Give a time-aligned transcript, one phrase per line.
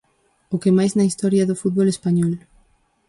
[0.53, 2.33] O que máis na historia do fútbol español.